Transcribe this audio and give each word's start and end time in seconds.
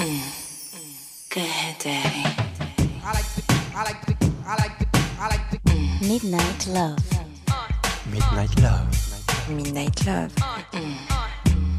Good 0.00 1.76
day. 1.78 2.24
Midnight 6.00 6.66
Love. 6.68 6.96
Midnight 8.10 8.60
Love. 8.62 8.88
Midnight 9.50 10.06
Love. 10.06 10.32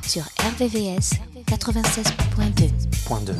Sur 0.04 0.22
RVVS 0.38 1.14
96.2. 1.48 2.72
Point 3.08 3.26
2. 3.26 3.34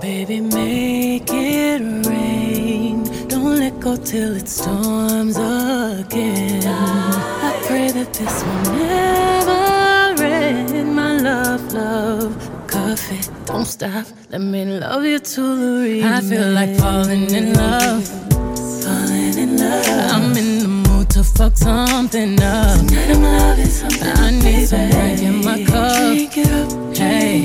Baby, 0.00 0.40
make 0.40 1.30
it 1.32 1.80
rain. 2.08 3.04
Don't 3.28 3.60
let 3.60 3.78
go 3.78 3.94
till 3.96 4.34
it 4.34 4.48
storms 4.48 5.36
again. 5.36 6.64
I 6.66 7.52
pray 7.68 7.92
that 7.92 8.12
this 8.12 8.42
will 8.42 8.62
never 8.74 10.24
end. 10.24 10.92
My 10.92 11.16
love, 11.18 11.72
love. 11.72 12.39
Don't 13.52 13.64
stop. 13.64 14.06
Let 14.30 14.40
me 14.40 14.64
love 14.64 15.04
you 15.04 15.18
to 15.18 15.40
the 15.40 15.82
reason. 15.82 16.12
I 16.12 16.20
feel 16.20 16.52
like 16.52 16.76
falling 16.76 17.28
in 17.34 17.52
love. 17.52 18.06
Falling 18.06 19.36
in 19.36 19.56
love. 19.58 20.12
I'm 20.14 20.36
in 20.36 20.58
the 20.60 20.68
mood 20.68 21.10
to 21.10 21.24
fuck 21.24 21.56
something 21.56 22.40
up. 22.40 22.78
Tonight 22.78 23.10
I'm 23.10 23.22
loving 23.22 23.66
something. 23.66 24.08
I 24.08 24.30
need 24.30 24.66
some 24.66 24.88
drink 24.90 25.22
in 25.22 25.44
my 25.44 25.64
cup. 25.64 26.06
Drink 26.06 26.36
it 26.38 26.48
up. 26.48 26.96
Hey, 26.96 27.42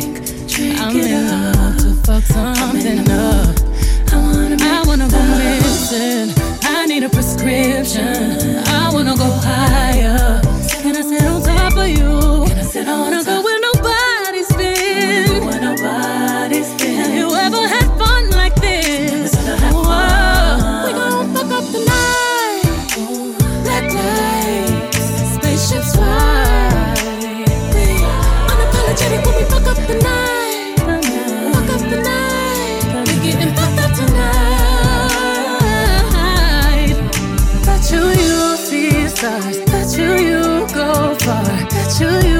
I'm 0.79 0.95
in 0.95 1.25
the 1.25 1.39
mood 1.57 1.79
to 1.79 1.89
fuck 2.05 2.23
something 2.23 2.99
up. 3.09 3.55
I 4.13 4.17
wanna, 4.21 4.57
I 4.61 4.83
wanna 4.85 5.09
go 5.09 5.21
missing. 5.39 6.29
I 6.61 6.85
need 6.85 7.03
a 7.03 7.09
prescription. 7.09 8.63
I 8.67 8.91
wanna 8.93 9.15
go 9.17 9.29
higher. 9.41 10.39
Can 10.69 10.95
I 10.95 11.01
sit 11.01 11.23
on 11.23 11.41
top 11.41 11.75
of 11.75 11.87
you? 11.87 12.45
Can 12.47 12.59
I 12.59 12.61
sit 12.61 12.87
I 12.87 13.01
wanna 13.01 13.23
go 13.23 13.41
where 13.41 13.54
stars. 39.25 39.57
Bet 39.71 39.97
you 39.97 40.11
you 40.29 40.41
go 40.73 41.15
far. 41.25 41.45
You 41.99 42.11
you 42.29 42.34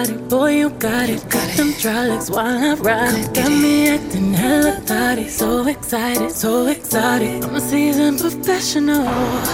my 0.00 0.06
body. 0.06 0.28
Boy, 0.28 0.50
you 0.56 0.70
got 0.70 1.08
it. 1.08 1.28
Got 1.28 1.56
them 1.56 1.72
dry 1.72 2.06
legs 2.06 2.30
while 2.30 2.46
I 2.46 2.74
ride 2.74 3.14
it. 3.14 3.34
Got 3.34 3.50
me 3.50 3.88
acting 3.88 4.32
hella 4.32 4.80
thotty. 4.86 5.28
So 5.28 5.66
excited, 5.66 6.30
so 6.30 6.66
excited. 6.66 7.44
I'm 7.44 7.54
a 7.54 7.60
seasoned 7.60 8.20
professional. 8.20 9.06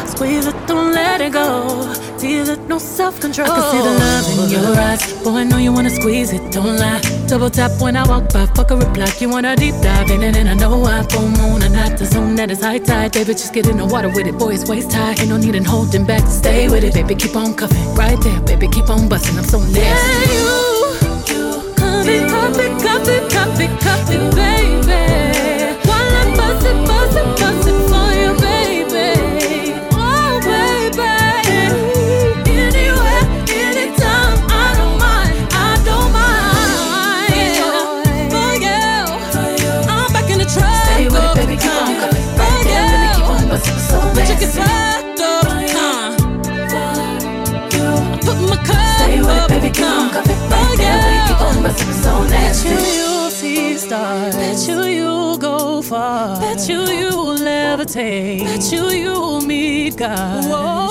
Squeeze 0.07 0.47
it, 0.47 0.57
don't 0.67 0.93
let 0.93 1.21
it 1.21 1.33
go. 1.33 1.93
Feel 2.19 2.49
it, 2.49 2.61
no 2.69 2.79
self 2.79 3.21
control. 3.21 3.51
I 3.51 3.55
can 3.55 3.71
see 3.73 3.79
the 3.79 3.95
love 4.05 4.27
in 4.45 4.51
your 4.51 4.81
eyes. 4.81 5.25
Boy, 5.25 5.37
I 5.41 5.45
know 5.45 5.59
you 5.59 5.73
wanna 5.73 5.91
squeeze 5.91 6.33
it, 6.33 6.53
don't 6.53 6.77
lie. 6.77 7.16
Double 7.29 7.51
tap 7.51 7.73
when 7.81 7.97
I 7.97 8.07
walk 8.07 8.33
by, 8.33 8.47
fuck 8.47 8.71
a 8.71 8.77
reply. 8.77 9.11
You 9.19 9.29
wanna 9.29 9.57
deep 9.57 9.75
dive 9.83 10.11
in 10.11 10.23
it, 10.23 10.37
and 10.37 10.49
I 10.49 10.55
know 10.55 10.85
I 10.85 11.03
full 11.03 11.29
moon 11.29 11.61
and 11.63 11.75
not 11.75 11.99
the 11.99 12.07
zone 12.07 12.37
that 12.37 12.53
is 12.53 12.63
high 12.63 12.79
tide. 12.79 13.13
Baby, 13.13 13.33
just 13.33 13.53
get 13.53 13.67
in 13.67 13.79
the 13.79 13.85
water 13.85 14.09
with 14.09 14.29
it, 14.29 14.39
boy, 14.39 14.55
it's 14.55 14.69
waist 14.69 14.93
high. 14.93 15.15
Ain't 15.19 15.29
no 15.29 15.37
need 15.37 15.57
in 15.57 15.65
holding 15.65 16.05
back 16.07 16.25
stay 16.29 16.69
with 16.69 16.85
it, 16.85 16.95
baby. 16.95 17.17
Keep 17.17 17.35
on 17.35 17.55
cuffing 17.55 17.95
right 17.95 18.21
there, 18.23 18.41
baby. 18.43 18.69
Keep 18.69 18.91
on 18.91 19.09
busting. 19.09 19.37
I'm 19.37 19.45
so 19.45 19.59
nasty. 19.59 19.81
Yeah, 19.81 20.33
you, 20.33 20.53
you, 21.35 21.75
copy, 21.75 22.17
copy, 22.31 22.67
copy, 22.87 23.17
copy, 23.35 23.67
copy, 23.83 24.37
baby. 24.37 24.86
With 49.67 49.79
it, 49.79 49.83
up, 49.83 49.83
baby, 49.83 49.83
keep 49.83 49.87
on 49.87 50.09
huh? 50.09 50.23
coming. 50.23 50.39
Right 50.49 50.77
there, 50.79 51.03
baby, 51.03 51.19
keep 51.27 51.41
on 51.41 51.63
busting 51.65 51.93
so 51.93 52.13
Bet 52.29 52.57
you 52.65 52.79
you'll 52.95 53.31
see 53.31 53.77
stars. 53.77 54.37
Bet 54.37 54.69
you 54.69 54.83
you'll 54.85 55.39
go 55.39 55.83
far. 55.83 56.39
Bet 56.41 56.69
you 56.69 56.83
you'll 56.87 57.37
levitate. 57.37 58.45
Bet 58.45 58.73
you 58.73 58.91
you'll 58.91 59.41
meet 59.41 59.97
God. 59.97 60.45
Whoa. 60.45 60.87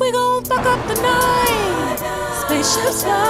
We 0.00 0.10
gon' 0.10 0.44
fuck 0.44 0.66
up 0.66 0.88
the 0.88 0.94
night. 1.00 1.98
Spaceships 2.42 3.04
fly. 3.04 3.21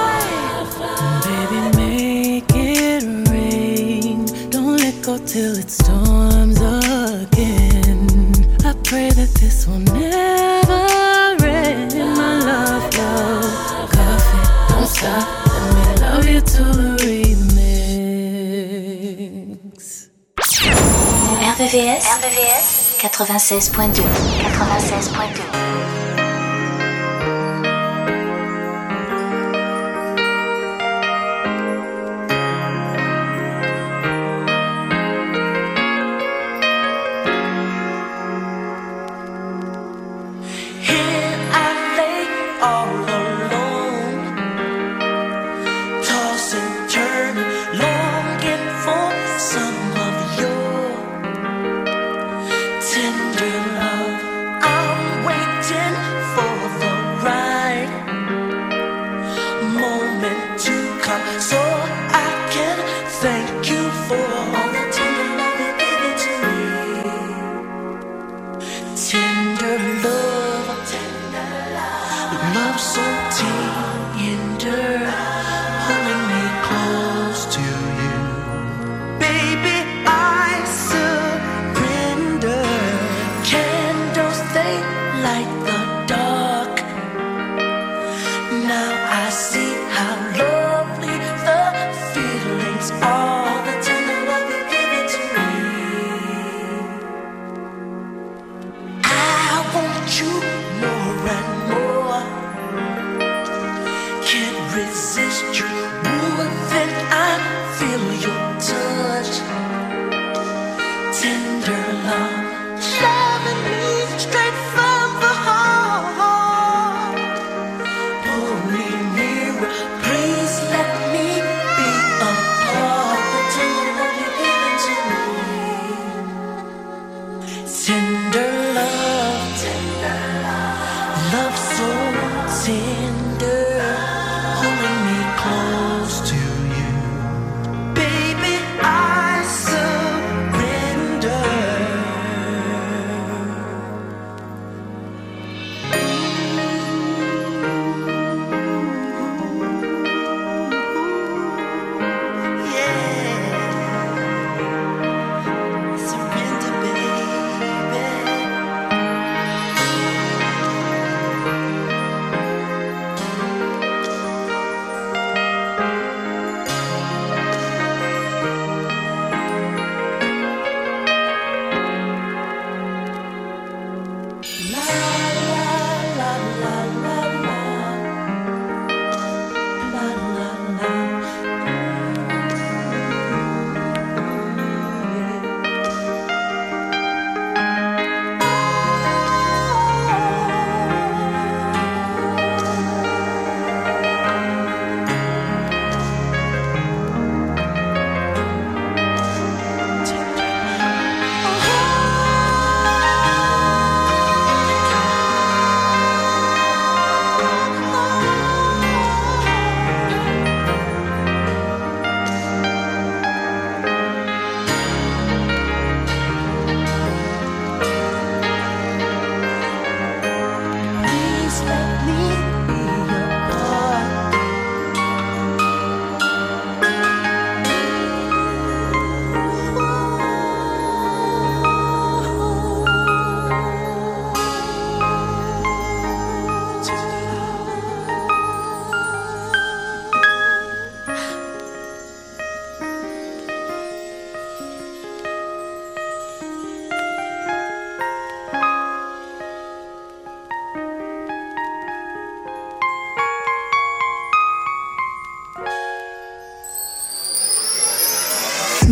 96.2. 23.08 24.02
96.2. 24.02 25.51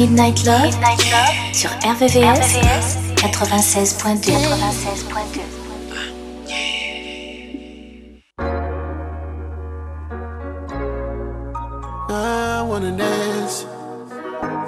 Midnight 0.00 0.46
Love, 0.46 0.70
sur 1.52 1.68
RVVS, 1.84 2.96
96.2. 3.16 4.32
96.2. 4.32 5.42
I 12.08 12.62
wanna 12.66 12.92
dance. 12.96 13.66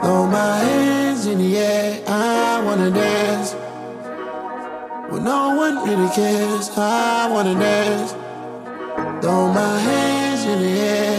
Throw 0.03 0.27
my 0.27 0.59
hands 0.59 1.25
in 1.25 1.39
the 1.39 1.57
air. 1.57 2.03
I 2.07 2.61
wanna 2.67 2.91
dance. 2.91 3.57
When 5.09 5.25
no 5.25 5.55
one 5.57 5.89
really 5.89 6.11
cares. 6.11 6.71
I 6.77 7.31
wanna 7.33 7.55
dance. 7.55 8.15
Throw 9.23 9.49
my 9.51 9.79
hands 9.79 10.45
in 10.45 10.59
the 10.61 10.79
air. 10.79 11.12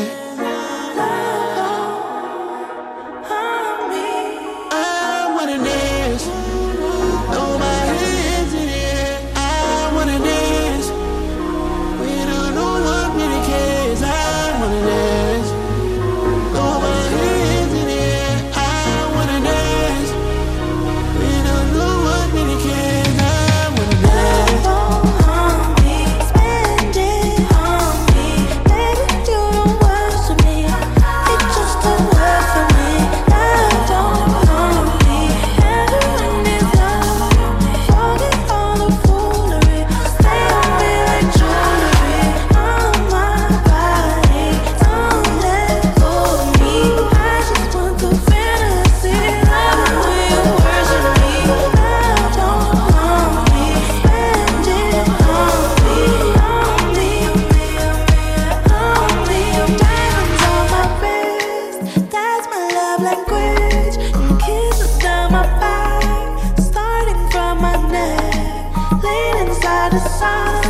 Sun 69.92 70.63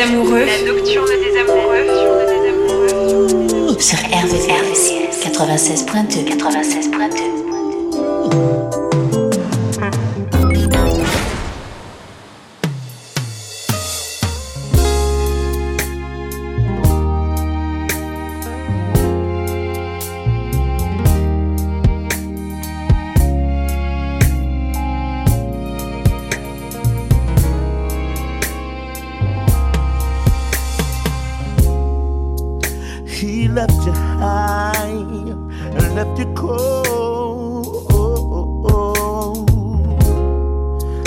amoureux. 0.00 0.46
He 33.22 33.46
left 33.46 33.86
you 33.86 33.92
high 33.92 34.88
and 34.88 35.94
left 35.94 36.18
you 36.18 36.26
cold. 36.34 37.86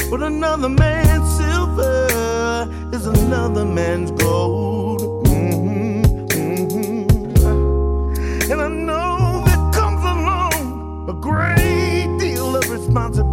But 0.10 0.24
another 0.24 0.69
man's 0.69 1.29
silver 1.36 2.69
is 2.93 3.05
another 3.05 3.65
man's 3.65 4.12
gold. 4.12 5.01
Mm-hmm, 5.25 6.03
mm-hmm. 6.27 7.41
And 8.50 8.62
I 8.62 8.69
know 8.69 9.43
that 9.48 9.74
comes 9.74 10.01
along 10.05 11.10
a 11.10 11.13
great 11.13 12.17
deal 12.17 12.55
of 12.55 12.69
responsibility. 12.69 13.25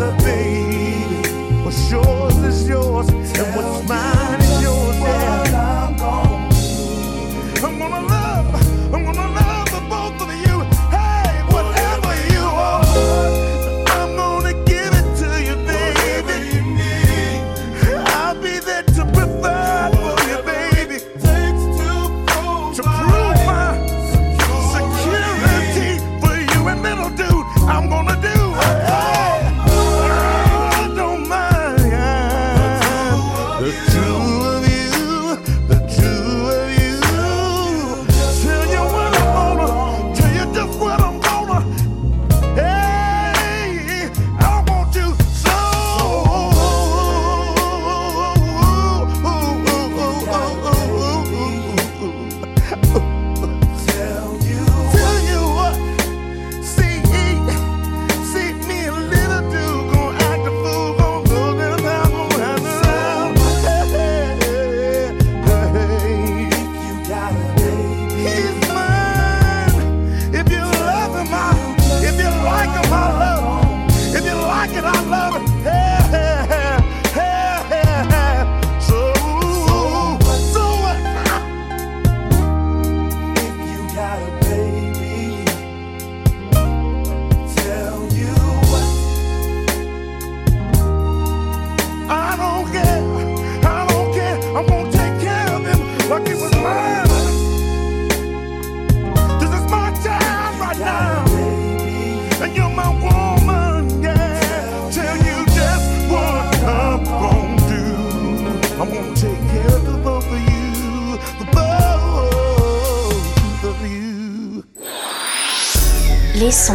never. 0.00 0.29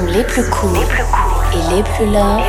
les 0.03 0.23
plus 0.23 0.43
courts 0.49 0.71
cool 0.73 0.77
et 1.53 1.75
les 1.75 1.83
plus 1.83 2.05
loves 2.05 2.41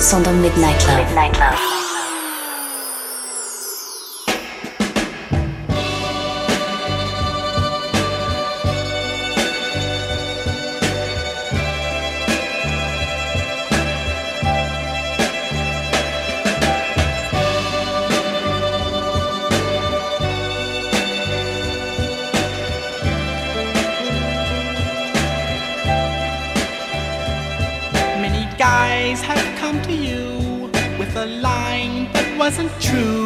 sont 0.00 0.20
dans 0.20 0.32
Midnight 0.32 0.86
Midnight 0.96 1.38
Love. 1.38 1.85
wasn't 32.46 32.70
true. 32.80 33.25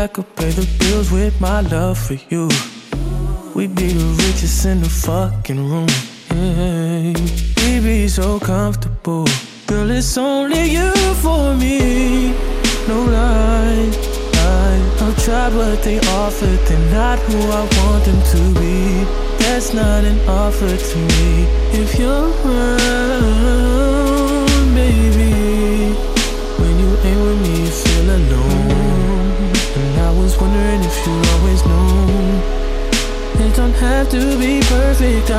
I 0.00 0.06
could 0.06 0.34
pay 0.34 0.48
the 0.48 0.66
bills 0.78 1.12
with 1.12 1.38
my 1.42 1.60
love 1.60 1.98
for 1.98 2.14
you. 2.30 2.48
We'd 3.54 3.74
be 3.74 3.88
the 3.92 4.06
richest 4.24 4.64
in 4.64 4.80
the 4.80 4.88
fucking 4.88 5.62
room. 5.70 5.88
Hey, 6.30 7.12
we'd 7.58 7.84
be 7.84 8.08
so 8.08 8.40
comfortable. 8.40 9.26
Girl, 9.66 9.90
it's 9.90 10.16
only 10.16 10.70
you 10.70 10.90
for 11.20 11.54
me. 11.54 12.32
No 12.88 12.98
lie. 13.14 13.90
I'll 15.02 15.14
try, 15.24 15.50
but 15.50 15.82
they 15.82 15.98
offer. 16.16 16.46
They're 16.46 16.92
not 16.92 17.18
who 17.18 17.38
I 17.38 17.60
want 17.76 18.04
them 18.06 18.20
to 18.32 18.58
be. 18.58 19.04
That's 19.40 19.74
not 19.74 20.02
an 20.04 20.18
offer 20.26 20.76
to 20.78 20.98
me. 21.12 21.44
If 21.72 21.98
you're 21.98 22.30
around, 22.46 23.89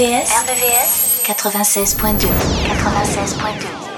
RVVS, 0.00 0.32
RVVS 0.32 1.20
96.2 1.26 2.28
96.2 2.28 3.89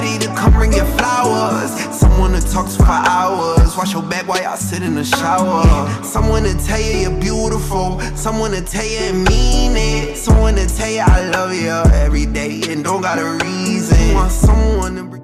somebody 0.00 0.24
to 0.24 0.34
come 0.34 0.52
bring 0.52 0.72
you 0.72 0.84
flowers, 0.96 1.70
someone 1.94 2.32
to 2.32 2.40
talk 2.40 2.66
to 2.66 2.76
for 2.76 2.84
hours, 2.84 3.76
wash 3.76 3.92
your 3.92 4.02
back 4.02 4.26
while 4.26 4.42
y'all 4.42 4.56
sit 4.56 4.82
in 4.82 4.94
the 4.94 5.04
shower, 5.04 5.64
someone 6.02 6.42
to 6.42 6.54
tell 6.64 6.80
you 6.80 7.10
you're 7.10 7.20
beautiful, 7.20 8.00
someone 8.16 8.50
to 8.52 8.62
tell 8.62 8.84
you 8.84 8.98
and 8.98 9.28
mean 9.28 9.72
it, 9.76 10.16
someone 10.16 10.54
to 10.54 10.66
tell 10.66 10.90
you 10.90 11.00
I 11.00 11.28
love 11.30 11.52
you 11.54 11.70
every 12.00 12.26
day 12.26 12.62
and 12.68 12.84
don't 12.84 13.02
got 13.02 13.18
a 13.18 13.44
reason. 13.44 14.14
Want 14.14 14.32
someone 14.32 14.96
to 14.96 15.19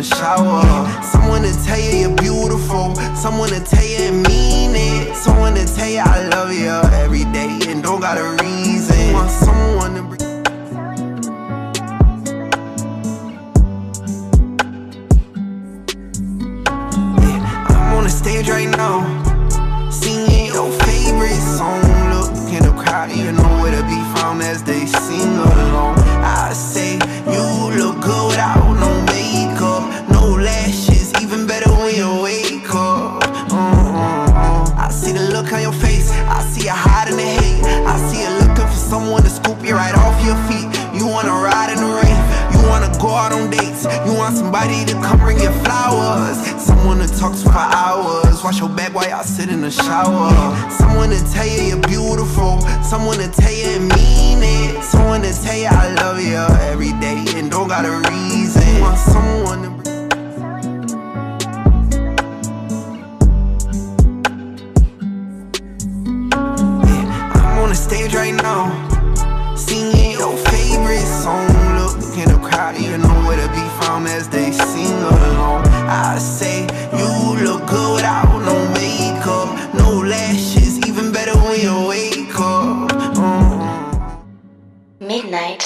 the 0.00 0.14
shower, 0.14 1.02
someone 1.02 1.42
to 1.42 1.52
tell 1.64 1.78
you 1.78 2.08
you're 2.08 2.16
beautiful, 2.16 2.94
someone 3.14 3.50
to 3.50 3.60
tell 3.60 3.84
you 3.84 3.98
and 3.98 4.26
mean 4.28 4.70
it, 4.74 5.14
someone 5.14 5.54
to 5.54 5.66
tell 5.66 5.88
you 5.88 5.98
I 5.98 6.26
love 6.28 6.52
you 6.52 6.70
every 7.02 7.24
day 7.24 7.58
and 7.68 7.82
don't 7.82 8.00
got 8.00 8.16
a 8.16 8.42
reason. 8.42 9.12
Want 9.12 9.30
someone 9.30 9.94
to 9.96 10.19
someone 47.20 47.36
to 47.38 47.44
talk 47.44 47.52
to 47.52 47.52
for 47.52 47.76
hours, 47.76 48.42
wash 48.42 48.60
your 48.60 48.68
back 48.68 48.94
while 48.94 49.08
y'all 49.08 49.22
sit 49.22 49.50
in 49.50 49.60
the 49.60 49.70
shower, 49.70 50.30
someone 50.70 51.10
to 51.10 51.32
tell 51.32 51.46
you 51.46 51.62
you're 51.62 51.80
beautiful, 51.80 52.60
someone 52.82 53.18
to 53.18 53.28
tell 53.28 53.52
you 53.52 53.66
and 53.76 53.88
mean 53.94 54.38
it, 54.42 54.82
someone 54.82 55.22
to 55.22 55.32
tell 55.42 55.56
you 55.56 55.66
I 55.66 55.94
love 55.94 56.20
you 56.20 56.36
every 56.70 56.92
day 57.00 57.24
and 57.36 57.50
don't 57.50 57.68
got 57.68 57.84
a 57.84 58.08
reason. 58.10 58.80
Want 58.80 58.98
someone 58.98 59.62
to 59.62 59.79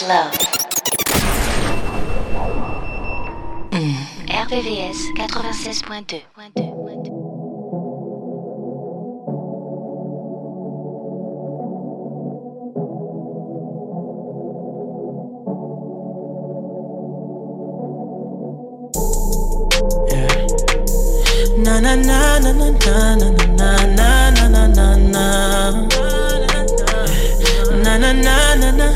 Love. 0.09 0.37
Mm, 3.73 3.97
RVVS 4.29 4.99
96.2. 5.17 6.21
na 21.65 21.81
na 28.73 28.89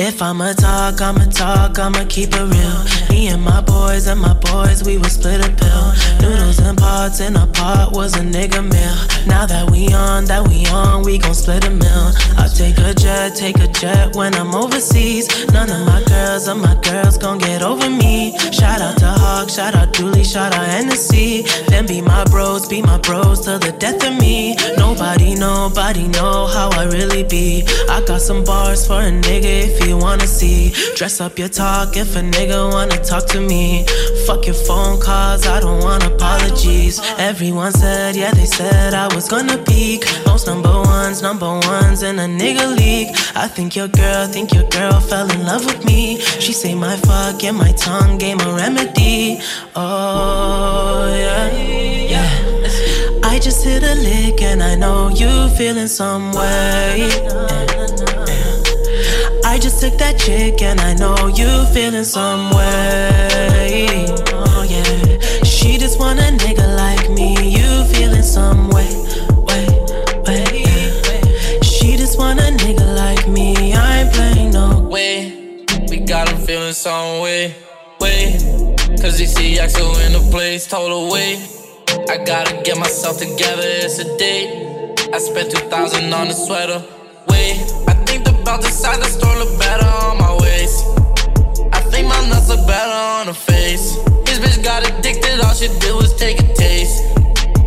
if 0.00 0.22
I'ma 0.22 0.52
talk, 0.54 1.00
I'ma 1.02 1.26
talk, 1.26 1.78
I'ma 1.78 2.04
keep 2.08 2.30
it 2.32 2.40
real. 2.40 3.09
Me 3.10 3.28
and 3.28 3.42
my 3.42 3.60
boys 3.60 4.06
and 4.06 4.20
my 4.20 4.34
boys, 4.34 4.84
we 4.84 4.96
would 4.96 5.10
split 5.10 5.44
a 5.44 5.50
pill. 5.50 5.92
Noodles 6.22 6.58
and 6.60 6.78
pots 6.78 7.20
in 7.20 7.36
a 7.36 7.46
pot 7.46 7.92
was 7.92 8.14
a 8.16 8.20
nigga 8.20 8.62
meal. 8.62 9.26
Now 9.26 9.46
that 9.46 9.70
we 9.70 9.92
on, 9.92 10.24
that 10.26 10.46
we 10.46 10.66
on, 10.66 11.02
we 11.02 11.18
gon' 11.18 11.34
split 11.34 11.66
a 11.66 11.70
meal. 11.70 12.12
I 12.38 12.48
take 12.54 12.78
a 12.78 12.94
jet, 12.94 13.34
take 13.34 13.58
a 13.58 13.68
jet 13.68 14.14
when 14.14 14.34
I'm 14.34 14.54
overseas. 14.54 15.26
None 15.52 15.70
of 15.70 15.86
my 15.86 16.02
girls 16.04 16.48
or 16.48 16.54
my 16.54 16.74
girls 16.82 17.18
gon' 17.18 17.38
get 17.38 17.62
over 17.62 17.90
me. 17.90 18.38
Shout 18.52 18.80
out 18.80 18.96
to 18.98 19.06
Hawk, 19.06 19.48
shout 19.48 19.74
out 19.74 19.92
Dooley, 19.92 20.24
shout 20.24 20.54
out 20.54 20.66
Hennessy. 20.66 21.42
Then 21.68 21.86
be 21.86 22.00
my 22.00 22.24
bros, 22.24 22.68
be 22.68 22.80
my 22.82 22.98
bros 22.98 23.44
till 23.44 23.58
the 23.58 23.72
death 23.72 24.06
of 24.06 24.14
me. 24.20 24.56
Nobody, 24.76 25.34
nobody 25.34 26.06
know 26.08 26.46
how 26.46 26.70
I 26.70 26.84
really 26.84 27.24
be. 27.24 27.64
I 27.88 28.02
got 28.06 28.20
some 28.20 28.44
bars 28.44 28.86
for 28.86 29.00
a 29.00 29.10
nigga 29.10 29.52
if 29.68 29.86
you 29.86 29.96
wanna 29.96 30.26
see. 30.26 30.72
Dress 30.96 31.20
up 31.20 31.38
your 31.38 31.48
talk 31.48 31.96
if 31.96 32.14
a 32.16 32.20
nigga 32.20 32.70
wanna 32.70 32.99
talk 33.04 33.26
to 33.26 33.40
me. 33.40 33.84
Fuck 34.26 34.46
your 34.46 34.54
phone 34.54 35.00
calls, 35.00 35.46
I 35.46 35.60
don't 35.60 35.82
want 35.82 36.04
apologies. 36.04 37.00
Everyone 37.18 37.72
said, 37.72 38.16
yeah, 38.16 38.32
they 38.32 38.46
said 38.46 38.94
I 38.94 39.12
was 39.14 39.28
gonna 39.28 39.58
peak. 39.58 40.04
Most 40.26 40.46
number 40.46 40.72
ones, 40.72 41.22
number 41.22 41.46
ones 41.46 42.02
in 42.02 42.18
a 42.18 42.26
nigga 42.26 42.76
league. 42.76 43.08
I 43.34 43.48
think 43.48 43.76
your 43.76 43.88
girl, 43.88 44.26
think 44.26 44.52
your 44.52 44.68
girl 44.68 45.00
fell 45.00 45.30
in 45.30 45.44
love 45.44 45.64
with 45.64 45.84
me. 45.84 46.20
She 46.20 46.52
say 46.52 46.74
my 46.74 46.96
fuck 46.96 47.42
and 47.44 47.56
my 47.56 47.72
tongue 47.72 48.18
gave 48.18 48.40
a 48.40 48.54
remedy. 48.54 49.40
Oh, 49.74 51.12
yeah, 51.14 51.50
yeah. 52.14 53.20
I 53.22 53.38
just 53.38 53.64
hit 53.64 53.82
a 53.82 53.94
lick 53.94 54.42
and 54.42 54.62
I 54.62 54.74
know 54.74 55.08
you 55.08 55.48
feeling 55.56 55.88
some 55.88 56.32
way. 56.32 58.19
I 59.50 59.58
just 59.58 59.80
took 59.80 59.98
that 59.98 60.16
chick 60.16 60.62
and 60.62 60.80
I 60.80 60.94
know 60.94 61.26
you 61.26 61.66
feeling 61.74 62.04
some 62.04 62.52
way. 62.52 64.06
Oh 64.32 64.62
yeah, 64.62 65.18
she 65.42 65.76
just 65.76 65.98
want 65.98 66.20
a 66.20 66.30
nigga 66.42 66.76
like 66.76 67.10
me. 67.10 67.34
You 67.58 67.84
feeling 67.92 68.22
some 68.22 68.68
way, 68.68 68.86
way, 69.48 69.66
way. 70.24 70.62
She 71.64 71.96
just 71.96 72.16
want 72.16 72.38
a 72.38 72.44
nigga 72.62 72.94
like 72.94 73.26
me. 73.26 73.74
I 73.74 74.02
ain't 74.02 74.12
playing 74.12 74.50
no 74.52 74.82
way. 74.88 75.66
We 75.88 75.98
got 75.98 76.28
him 76.28 76.38
feeling 76.46 76.72
some 76.72 77.20
way, 77.20 77.52
way. 77.98 78.38
Cause 79.02 79.18
he 79.18 79.26
see 79.26 79.58
Axel 79.58 79.98
in 80.06 80.12
the 80.12 80.28
place, 80.30 80.68
total 80.68 81.10
way. 81.10 81.44
I 82.08 82.22
gotta 82.24 82.62
get 82.62 82.78
myself 82.78 83.18
together, 83.18 83.66
it's 83.66 83.98
a 83.98 84.16
date. 84.16 84.94
I 85.12 85.18
spent 85.18 85.50
2000 85.50 86.12
on 86.14 86.28
a 86.28 86.34
sweater, 86.34 86.84
about 88.50 88.62
the 88.62 88.68
side 88.68 88.98
the 88.98 89.06
store 89.06 89.36
look 89.38 89.56
better 89.60 89.86
on 89.86 90.18
my 90.18 90.34
waist. 90.42 90.82
I 91.72 91.80
think 91.86 92.08
my 92.08 92.18
nuts 92.28 92.48
look 92.48 92.66
better 92.66 92.98
on 93.14 93.28
her 93.28 93.32
face. 93.32 93.94
This 94.26 94.40
bitch 94.42 94.58
got 94.64 94.82
addicted, 94.82 95.38
all 95.44 95.54
she 95.54 95.68
did 95.78 95.94
was 95.94 96.12
take 96.16 96.40
a 96.40 96.48
taste. 96.54 96.98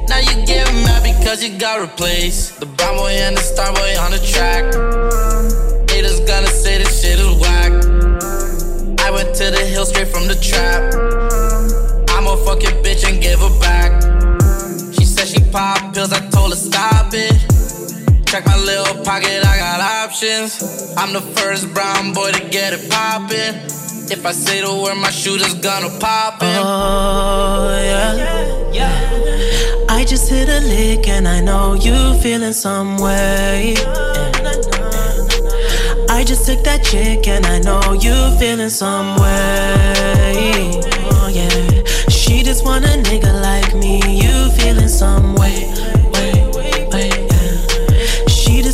Now 0.10 0.19
you 0.19 0.46
get 0.46 0.67
mad 0.84 1.04
because 1.04 1.41
you 1.41 1.58
got 1.58 1.80
replaced. 1.80 2.60
The 2.60 2.65
brown 2.65 2.98
boy 2.98 3.15
and 3.15 3.38
the 3.38 3.41
star 3.41 3.72
boy 3.72 3.96
on 4.04 4.12
the 4.12 4.19
track. 4.34 4.63
Haters 5.89 6.19
gonna 6.28 6.52
say 6.52 6.80
this 6.80 7.02
shit 7.02 7.17
is 7.17 7.32
whack. 7.39 7.72
I 9.00 9.10
went 9.10 9.34
to 9.39 9.52
the 9.56 9.63
hill 9.63 9.86
straight 9.86 10.10
from 10.10 10.28
the 10.28 10.36
trap. 10.36 10.84
I'ma 12.10 12.36
fuck 12.43 12.62
your 12.62 12.76
bitch 12.84 13.08
and 13.08 13.22
give 13.22 13.39
her 13.39 13.56
back. 13.62 13.91
She 14.96 15.06
said 15.06 15.30
she 15.30 15.39
pop 15.50 15.93
pills, 15.93 16.12
I 16.12 16.19
told 16.28 16.52
her 16.52 16.58
stop 16.58 17.13
it. 17.13 17.62
Check 18.34 18.48
my 18.48 18.58
little 18.58 19.04
pocket, 19.04 19.46
I 19.46 19.58
got 19.60 19.80
options. 19.80 20.96
I'm 20.98 21.13
the 21.13 21.22
first 21.22 21.72
brown 21.72 22.13
boy 22.13 22.32
to 22.32 22.50
get 22.50 22.74
it 22.74 22.89
poppin'. 22.89 23.54
If 24.10 24.26
I 24.26 24.32
say 24.32 24.62
the 24.62 24.74
word, 24.74 24.96
my 24.96 25.12
shooter's 25.12 25.54
gonna 25.54 25.91
pop. 26.00 26.39
Oh 26.41 27.69
yeah, 27.80 28.72
yeah. 28.74 29.86
I 29.88 30.04
just 30.04 30.32
hit 30.32 30.50
a 30.50 30.62
lick 30.62 31.08
and 31.08 31.28
I 31.28 31.41
know 31.41 31.76
you 31.76 32.15
feeling 32.24 32.54
some 32.54 32.98
way. 32.98 33.76
I 36.10 36.24
just 36.26 36.48
took 36.48 36.63
that 36.63 36.84
chick 36.84 37.28
and 37.28 37.46
I 37.46 37.60
know 37.60 37.93
you 37.93 38.15
feeling 38.39 38.72
some 38.72 39.15
way. 39.22 40.82
Oh 41.12 41.30
yeah, 41.32 41.84
she 42.10 42.41
just 42.41 42.65
want 42.65 42.84
a 42.84 42.98
nigga 42.98 43.32
like 43.43 43.76
me. 43.76 44.02
You 44.24 44.50
feeling 44.58 44.89
some 44.89 45.36
way, 45.36 45.72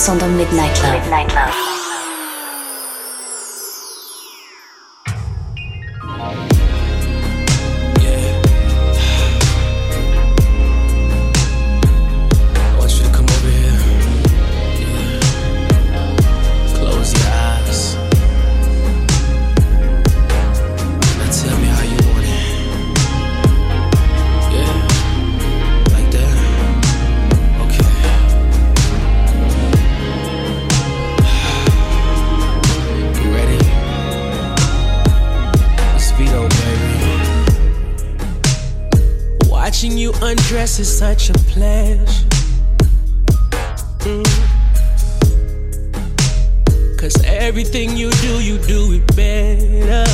sont 0.00 0.16
dans 0.16 0.28
Midnight 0.28 0.82
Love. 0.82 0.92
Midnight 0.94 1.34
Love. 1.34 1.79
Undress 40.70 40.78
is 40.78 40.98
such 40.98 41.30
a 41.30 41.32
pleasure. 41.50 42.28
Mm. 44.00 44.24
Cause 46.98 47.22
everything 47.24 47.96
you 47.96 48.10
do, 48.22 48.42
you 48.42 48.58
do 48.58 48.92
it 48.92 49.16
better. 49.16 50.04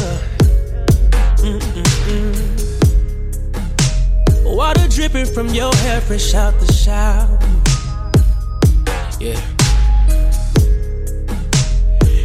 Mm-mm-mm. 1.43 2.35
Water 4.45 4.89
dripping 4.89 5.27
from 5.27 5.49
your 5.49 5.75
hair, 5.77 6.01
fresh 6.01 6.35
out 6.35 6.59
the 6.61 6.73
shower. 6.73 7.39
Yeah. 9.21 9.41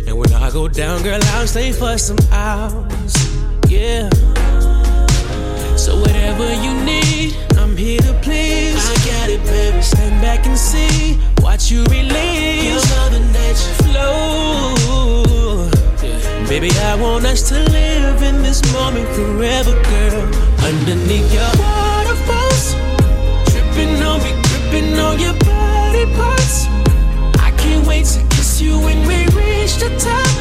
And 0.07 0.17
when 0.17 0.31
I 0.33 0.51
go 0.51 0.67
down, 0.67 1.03
girl, 1.03 1.19
I'll 1.33 1.47
stay 1.47 1.71
for 1.71 1.97
some 1.97 2.19
hours. 2.31 3.13
Yeah. 3.67 4.09
So 5.75 5.99
whatever 5.99 6.53
you 6.61 6.73
need 6.83 7.50
here 7.81 8.01
to 8.01 8.13
please. 8.21 8.77
I 8.77 8.95
got 9.09 9.29
it, 9.29 9.43
baby. 9.43 9.81
Stand 9.81 10.21
back 10.21 10.45
and 10.45 10.57
see. 10.57 11.19
Watch 11.41 11.71
you 11.71 11.83
release 11.85 12.69
your 12.69 12.83
mother 12.93 13.23
nature 13.33 13.75
flow. 13.81 14.75
Yeah. 16.03 16.47
Baby, 16.47 16.69
I 16.91 16.93
want 16.95 17.25
us 17.25 17.41
to 17.49 17.57
live 17.77 18.21
in 18.21 18.43
this 18.43 18.61
moment 18.73 19.07
forever, 19.17 19.73
girl. 19.89 20.21
Underneath 20.69 21.33
your 21.33 21.51
waterfalls, 21.57 22.75
tripping 23.49 23.97
on 24.09 24.17
me, 24.25 24.31
gripping 24.45 24.93
on 24.99 25.19
your 25.19 25.33
body 25.49 26.05
parts. 26.17 26.67
I 27.47 27.49
can't 27.57 27.85
wait 27.87 28.05
to 28.13 28.21
kiss 28.35 28.61
you 28.61 28.77
when 28.77 28.99
we 29.09 29.17
reach 29.41 29.73
the 29.83 29.89
top. 30.07 30.31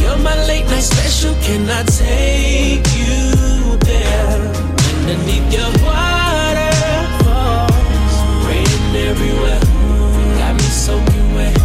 You're 0.00 0.18
my 0.18 0.36
late 0.46 0.66
night 0.66 0.86
special. 0.94 1.34
Can 1.42 1.68
I 1.68 1.82
take 1.82 2.86
you 2.94 3.76
there? 3.90 4.38
Underneath 5.02 5.52
your 5.52 5.70
waterfalls 5.82 6.13
everywhere. 9.04 9.60
Got 10.38 10.54
me 10.54 10.62
soaking 10.62 11.34
wet. 11.34 11.56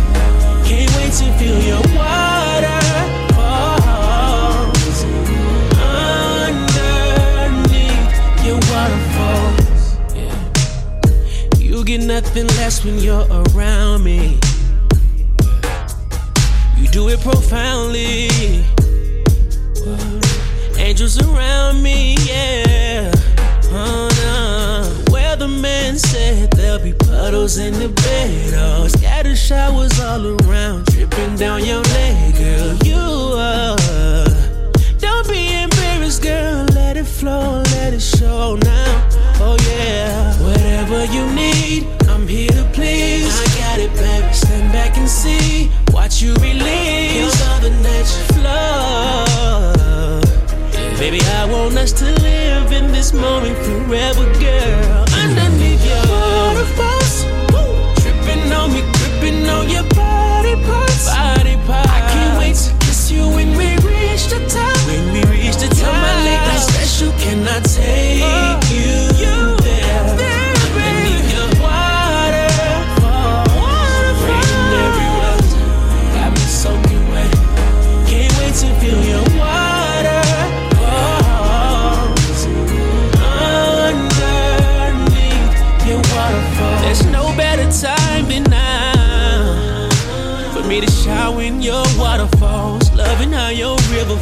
Can't 0.66 0.92
wait 0.98 1.14
to 1.20 1.26
feel 1.40 1.60
your 1.62 1.82
water 1.96 2.80
underneath 6.60 8.14
your 8.46 8.60
waterfalls. 8.72 9.98
You 11.58 11.84
get 11.86 12.02
nothing 12.02 12.48
less 12.60 12.84
when 12.84 13.00
you're 13.00 13.28
around 13.30 14.04
me. 14.04 14.38
You 16.78 16.88
do 16.92 17.10
it 17.10 17.22
profoundly. 17.22 18.30
Angels 20.78 21.18
around 21.22 21.82
me, 21.84 22.16
yeah. 22.28 23.12
Oh, 23.72 24.10
no. 24.24 24.68
Well, 25.40 25.48
the 25.48 25.62
man 25.62 25.98
said 25.98 26.52
there'll 26.52 26.84
be 26.84 26.92
puddles 26.92 27.58
in 27.60 27.74
the 27.74 27.88
bed, 27.88 28.54
oh, 28.58 28.90
scatter 28.90 29.38
showers 29.38 29.98
all 30.02 30.26
around, 30.26 30.88
dripping 30.88 31.38
down 31.38 31.64
your 31.64 31.82
leg, 31.82 32.36
girl. 32.36 32.76
You 32.84 33.00
are. 33.38 33.78
Don't 34.98 35.30
be 35.30 35.54
embarrassed, 35.54 36.24
girl. 36.24 36.66
Let 36.74 36.98
it 36.98 37.06
flow, 37.06 37.64
let 37.72 37.94
it 37.94 38.02
show 38.02 38.58
now. 38.58 39.08
Oh 39.40 39.56
yeah. 39.70 40.36
Whatever 40.44 41.06
you 41.06 41.26
need, 41.32 41.88
I'm 42.10 42.28
here 42.28 42.52
to 42.52 42.66
please. 42.74 43.32
I 43.40 43.46
got 43.62 43.80
it, 43.80 43.94
baby. 43.94 44.34
Stand 44.34 44.74
back 44.74 44.98
and 44.98 45.08
see. 45.08 45.72
Watch 45.94 46.22
you 46.22 46.34
release. 46.36 47.14
Feels 47.14 47.42
all 47.48 47.60
the 47.62 47.70
nature 47.88 48.26
flow. 48.34 49.70
Baby, 51.00 51.22
I 51.22 51.46
want 51.46 51.78
us 51.78 51.94
to 51.94 52.12
live 52.24 52.74
in 52.74 52.92
this 52.92 53.14
moment 53.14 53.58
forever, 53.60 54.26
girl. 54.38 55.09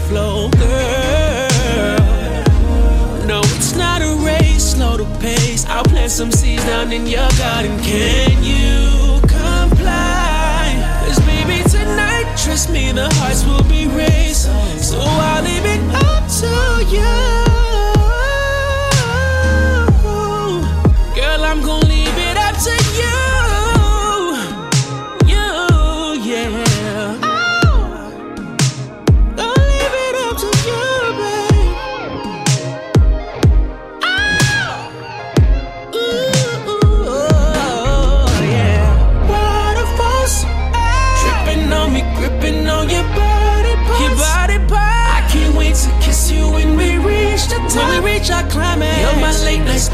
Flows, 0.08 0.52
girl. 0.56 1.50
No, 3.28 3.42
it's 3.56 3.76
not 3.76 4.02
a 4.02 4.16
race, 4.26 4.72
slow 4.72 4.98
the 4.98 5.06
pace. 5.20 5.66
I'll 5.68 5.84
plant 5.84 6.12
some 6.12 6.32
seeds 6.32 6.64
down 6.66 6.92
in 6.92 7.06
your 7.06 7.30
garden. 7.38 7.78
Can 7.84 8.42
you 8.44 9.20
comply? 9.22 10.80
Cause 11.06 11.20
baby, 11.26 11.62
tonight, 11.70 12.28
trust 12.44 12.70
me, 12.70 12.92
the 12.92 13.10
hearts 13.16 13.46
will 13.46 13.64
be 13.64 13.88
raised. 13.88 14.48
So 14.82 14.98
I'll 15.00 15.44
leave 15.44 15.66
it 15.66 15.82
up 15.96 16.24
to 16.40 16.96
you. 16.96 17.27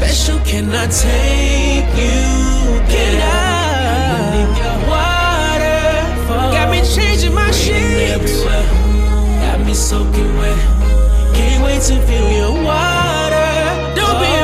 Special. 0.04 0.38
Can 0.44 0.68
I 0.70 0.86
take 0.86 1.88
you 1.96 2.80
there? 2.88 3.54
Water, 4.88 5.92
got 6.52 6.70
me 6.70 6.80
changing 6.94 7.34
my 7.34 7.50
sheets. 7.50 8.44
Got 8.44 9.60
me 9.66 9.74
soaking 9.74 10.36
wet. 10.38 10.58
Can't 11.34 11.64
wait 11.64 11.82
to 11.82 11.96
feel 12.06 12.30
your 12.30 12.52
water. 12.62 13.50
Don't 13.96 14.18
be 14.20 14.43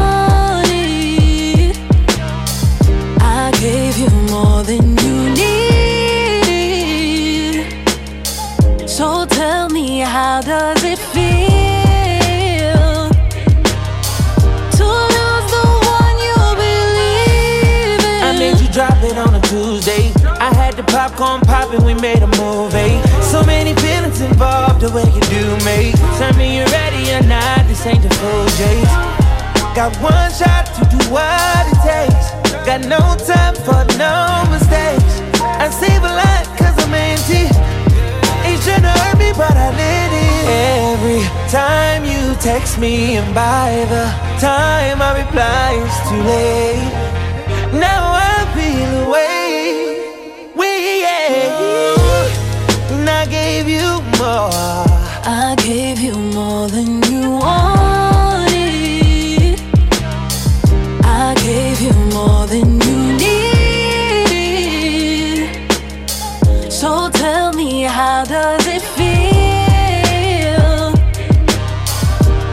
Popping, 21.71 21.85
we 21.85 21.93
made 21.95 22.21
a 22.21 22.27
movie. 22.27 22.77
Eh? 22.77 23.21
So 23.21 23.43
many 23.43 23.73
feelings 23.75 24.21
involved, 24.21 24.81
the 24.81 24.91
way 24.91 25.03
you 25.03 25.21
do 25.21 25.45
me. 25.65 25.91
Tell 26.17 26.33
me 26.37 26.57
you're 26.57 26.67
ready 26.67 27.11
or 27.13 27.23
not, 27.27 27.67
this 27.67 27.85
ain't 27.85 28.01
the 28.01 28.09
full 28.15 28.45
J's. 28.57 28.91
Got 29.75 29.95
one 30.01 30.31
shot 30.31 30.65
to 30.77 30.83
do 30.89 30.99
what 31.09 31.63
it 31.71 31.79
takes. 31.81 32.31
Got 32.65 32.81
no 32.81 32.99
time 33.25 33.55
for 33.55 33.81
no 33.97 34.45
mistakes. 34.51 35.21
I 35.41 35.69
save 35.69 36.03
a 36.03 36.13
lot 36.21 36.43
cause 36.57 36.75
I'm 36.83 36.93
empty. 36.93 37.47
Ain't 38.45 38.61
tryna 38.61 38.91
hurt 38.91 39.17
me, 39.17 39.31
but 39.31 39.55
I 39.55 39.69
let 39.71 40.11
it. 40.11 40.41
Every 40.91 41.23
time 41.49 42.03
you 42.03 42.35
text 42.41 42.79
me, 42.79 43.15
and 43.15 43.33
by 43.33 43.85
the 43.89 44.05
time 44.39 45.01
I 45.01 45.23
reply, 45.23 45.79
it's 45.79 45.99
too 46.09 46.21
late. 46.21 47.79
Now 47.79 48.11
I 48.11 48.30
gave 53.63 53.79
you 53.79 54.01
more. 54.17 54.49
I 55.23 55.55
gave 55.59 55.99
you 55.99 56.15
more 56.15 56.67
than 56.67 56.99
you 57.03 57.29
wanted. 57.29 58.49
I 61.03 61.35
gave 61.43 61.79
you 61.79 61.93
more 62.11 62.47
than 62.47 62.81
you 62.81 63.13
need. 63.23 63.51
So 66.71 67.11
tell 67.11 67.53
me, 67.53 67.83
how 67.83 68.23
does 68.25 68.65
it 68.65 68.81
feel 68.97 69.31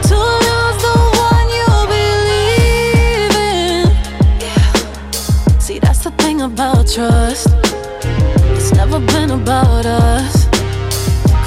to 0.09 0.17
lose 0.45 0.77
the 0.85 0.95
one 1.27 1.49
you 1.57 1.69
believe 1.95 3.35
in? 3.49 3.83
See, 5.59 5.79
that's 5.79 6.03
the 6.03 6.11
thing 6.11 6.41
about 6.41 6.87
trust. 6.87 7.47
It's 8.55 8.71
never 8.73 8.99
been 8.99 9.31
about 9.31 9.87
us. 9.87 10.38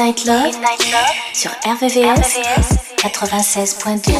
Midnight 0.00 0.24
Love, 0.24 0.56
sur 1.34 1.50
RVVS, 1.62 2.38
96.2. 3.02 4.12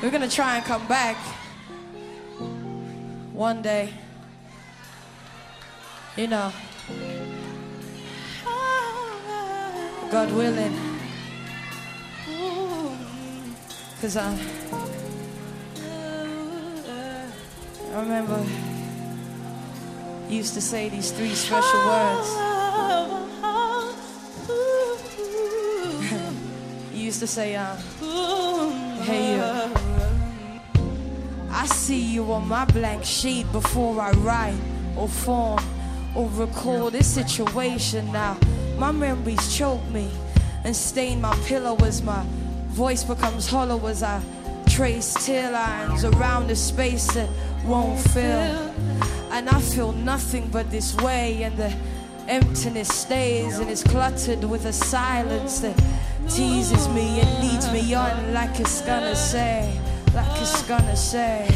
We're 0.00 0.10
gonna 0.10 0.28
try 0.28 0.56
and 0.56 0.64
come 0.64 0.86
back 0.86 1.16
one 3.34 3.60
day. 3.60 3.90
You 6.16 6.28
know, 6.28 6.50
God 10.10 10.32
willing. 10.32 10.72
Cause 14.00 14.16
I, 14.16 14.34
I 17.94 18.00
remember 18.00 18.42
used 20.28 20.54
to 20.54 20.60
say 20.60 20.88
these 20.88 21.10
three 21.12 21.34
special 21.34 21.80
words. 21.86 22.28
you 26.92 27.04
used 27.04 27.20
to 27.20 27.26
say, 27.26 27.56
uh, 27.56 27.76
hey 29.02 29.36
you. 29.36 29.42
I 31.50 31.66
see 31.66 32.00
you 32.00 32.32
on 32.32 32.48
my 32.48 32.64
blank 32.64 33.04
sheet 33.04 33.50
before 33.52 34.00
I 34.00 34.10
write 34.12 34.58
or 34.96 35.08
form 35.08 35.62
or 36.14 36.28
recall 36.30 36.90
this 36.90 37.06
situation 37.06 38.10
now. 38.10 38.36
My 38.78 38.90
memories 38.90 39.56
choke 39.56 39.84
me 39.90 40.10
and 40.64 40.74
stain 40.74 41.20
my 41.20 41.36
pillow 41.46 41.76
as 41.84 42.02
my 42.02 42.24
voice 42.68 43.04
becomes 43.04 43.48
hollow 43.48 43.86
as 43.86 44.02
I 44.02 44.22
trace 44.68 45.14
tear 45.26 45.52
lines 45.52 46.04
around 46.04 46.48
the 46.48 46.56
space 46.56 47.06
that 47.12 47.28
won't 47.64 48.00
fill. 48.00 48.71
And 49.32 49.48
I 49.48 49.60
feel 49.60 49.92
nothing 49.92 50.48
but 50.52 50.70
this 50.70 50.94
way, 50.96 51.42
and 51.42 51.56
the 51.56 51.74
emptiness 52.28 52.88
stays 52.88 53.58
and 53.58 53.70
is 53.70 53.82
cluttered 53.82 54.44
with 54.44 54.66
a 54.66 54.72
silence 54.74 55.60
that 55.60 55.76
teases 56.28 56.86
me 56.90 57.20
and 57.20 57.42
leads 57.42 57.72
me 57.72 57.94
on 57.94 58.34
like 58.34 58.60
it's 58.60 58.82
gonna 58.82 59.16
say, 59.16 59.80
like 60.14 60.40
it's 60.40 60.62
gonna 60.64 60.96
say. 60.96 61.48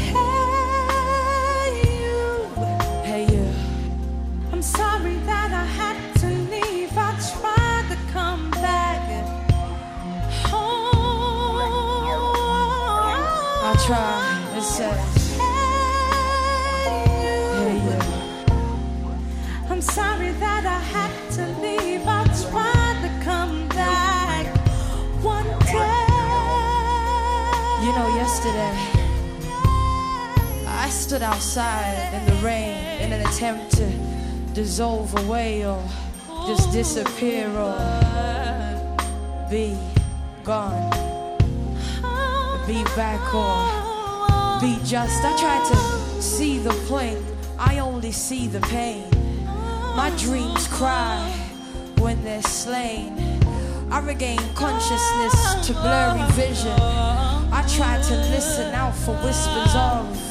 Stood 31.07 31.23
outside 31.23 32.11
in 32.13 32.25
the 32.25 32.41
rain 32.45 32.75
in 32.99 33.13
an 33.13 33.25
attempt 33.27 33.71
to 33.71 33.89
dissolve 34.53 35.17
away 35.23 35.65
or 35.65 35.81
just 36.45 36.69
disappear 36.73 37.47
or 37.47 37.77
be 39.49 39.77
gone, 40.43 40.91
be 42.67 42.83
back 42.97 43.23
or 43.33 44.59
be 44.59 44.77
just. 44.83 45.23
I 45.23 45.33
tried 45.39 45.65
to 45.71 46.21
see 46.21 46.57
the 46.59 46.73
point, 46.89 47.23
I 47.57 47.79
only 47.79 48.11
see 48.11 48.47
the 48.47 48.59
pain. 48.67 49.05
My 49.95 50.11
dreams 50.17 50.67
cry 50.67 51.33
when 51.99 52.21
they're 52.25 52.41
slain. 52.41 53.17
I 53.89 54.01
regain 54.01 54.41
consciousness 54.55 55.67
to 55.67 55.73
blurry 55.73 56.29
vision. 56.33 56.77
I 56.77 57.65
try 57.77 57.95
to 57.97 58.15
listen 58.29 58.73
out 58.75 58.93
for 58.93 59.15
whispers 59.23 59.73
of. 59.73 60.26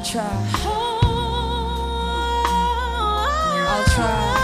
I'll 0.00 0.06
try. 0.06 0.22
I'll 3.68 3.84
try. 3.84 4.39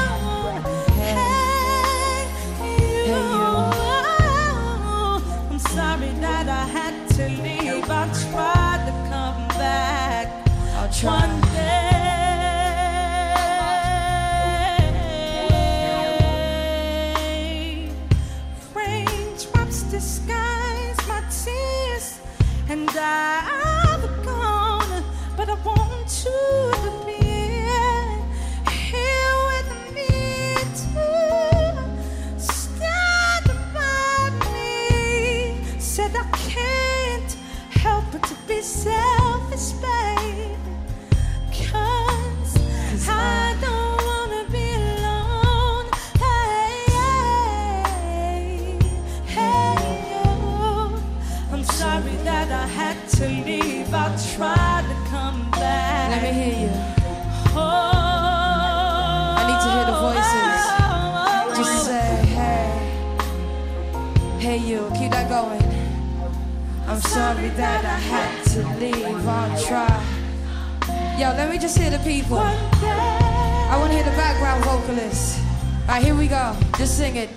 Sorry 67.37 67.49
that 67.51 67.85
I 67.85 67.99
had 67.99 68.45
to 68.55 68.61
leave. 68.81 69.29
I'll 69.29 69.63
try. 69.63 71.19
Yo, 71.19 71.29
let 71.37 71.51
me 71.51 71.59
just 71.59 71.77
hear 71.77 71.91
the 71.91 71.99
people. 71.99 72.39
I 72.39 73.77
want 73.79 73.91
to 73.91 73.97
hear 73.97 74.05
the 74.05 74.17
background 74.17 74.65
vocalists. 74.65 75.39
All 75.83 75.89
right, 75.89 76.03
here 76.03 76.15
we 76.15 76.29
go. 76.29 76.57
Just 76.79 76.97
sing 76.97 77.17
it. 77.17 77.31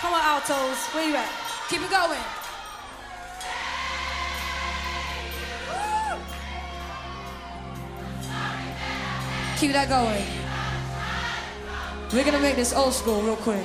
Come 0.00 0.14
on, 0.14 0.24
altos. 0.24 0.78
Where 0.94 1.08
you 1.08 1.16
at? 1.16 1.30
Keep 1.68 1.82
it 1.82 1.90
going. 1.90 2.41
Keep 9.62 9.74
that 9.74 9.88
going. 9.88 10.24
We're 12.12 12.24
gonna 12.24 12.42
make 12.42 12.56
this 12.56 12.72
old 12.72 12.92
school 12.92 13.22
real 13.22 13.36
quick. 13.36 13.64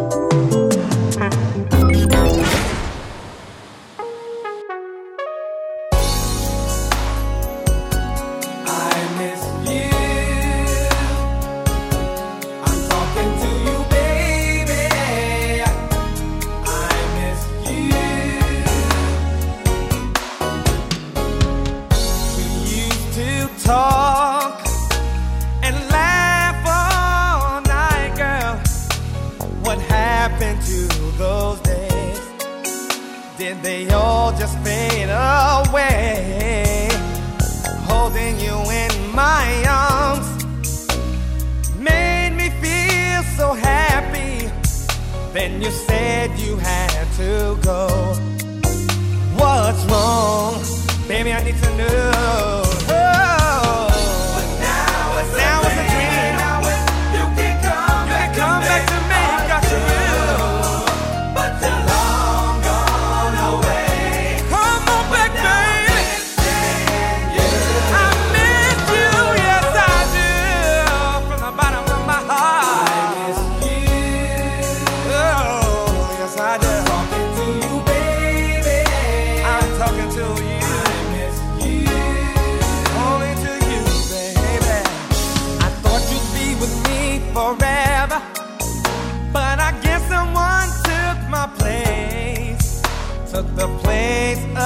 did 33.53 33.63
they 33.63 33.89
all 33.91 34.31
just 34.31 34.57
fade 34.59 35.09
away? 35.09 36.87
Holding 37.83 38.39
you 38.39 38.55
in 38.71 38.93
my 39.13 39.47
arms 39.67 40.27
made 41.77 42.33
me 42.37 42.49
feel 42.61 43.23
so 43.35 43.53
happy. 43.53 44.49
Then 45.33 45.61
you 45.61 45.69
said 45.69 46.39
you 46.39 46.55
had 46.55 47.05
to 47.17 47.57
go. 47.61 47.87
What's 49.35 49.83
wrong? 49.91 50.63
Baby, 51.09 51.33
I 51.33 51.43
need 51.43 51.57
to 51.61 51.77
know. 51.77 52.70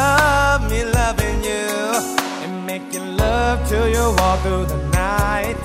love 0.05 0.61
me 0.71 0.81
loving 0.99 1.39
you 1.51 1.67
and 2.43 2.53
making 2.65 3.17
love 3.17 3.57
till 3.69 3.87
you 3.95 4.05
walk 4.19 4.39
through 4.45 4.65
the 4.73 4.81
night. 5.05 5.61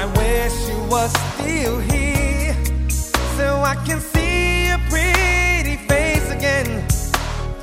I 0.00 0.02
wish 0.20 0.54
you 0.70 0.78
was 0.94 1.10
still 1.32 1.78
here 1.92 2.54
so 3.36 3.46
I 3.72 3.74
can 3.86 4.00
see 4.12 4.68
your 4.68 4.80
pretty 4.92 5.76
face 5.90 6.28
again. 6.38 6.70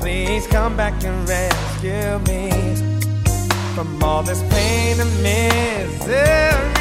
Please 0.02 0.46
come 0.48 0.74
back 0.82 0.96
and 1.10 1.18
rescue 1.28 2.12
me 2.32 2.44
from 3.76 4.04
all 4.04 4.24
this 4.24 4.42
pain 4.54 5.00
and 5.04 5.14
misery. 5.24 6.79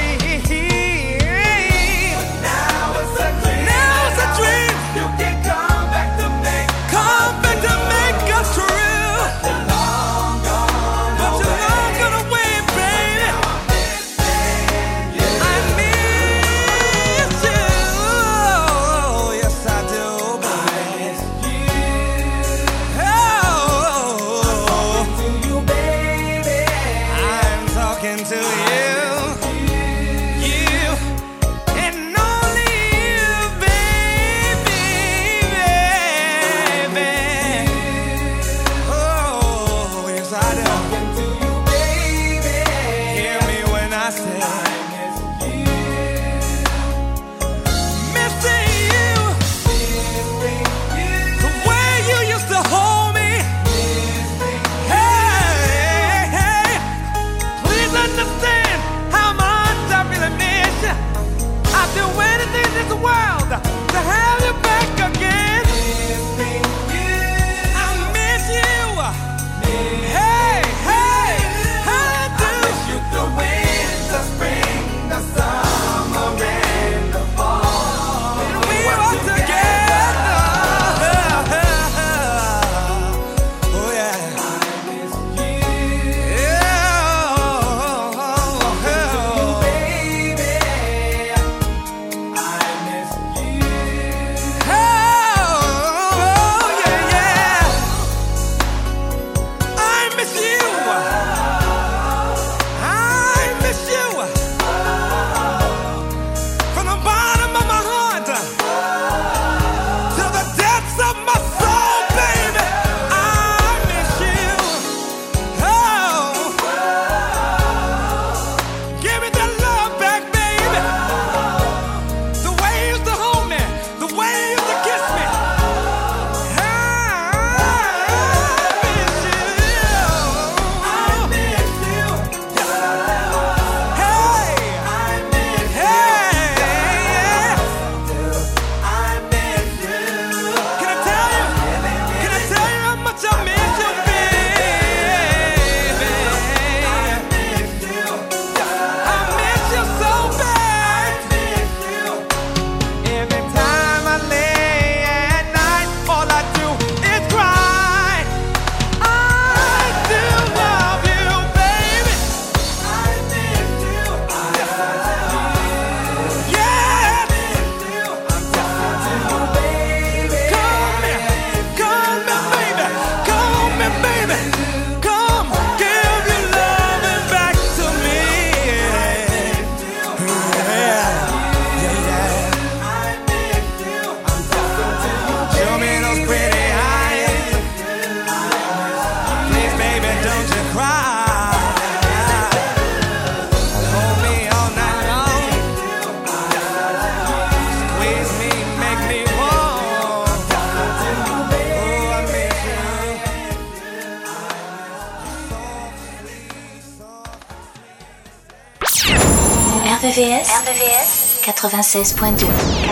96.2 211.69 212.47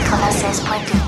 96.2 0.05 1.05